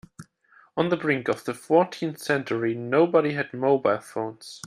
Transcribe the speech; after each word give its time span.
On 0.75 0.89
the 0.89 0.97
brink 0.97 1.27
of 1.27 1.43
the 1.45 1.53
fourteenth 1.53 2.17
century, 2.17 2.73
nobody 2.73 3.33
had 3.33 3.53
mobile 3.53 3.99
phones. 3.99 4.59